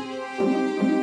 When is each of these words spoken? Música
Música 0.00 0.93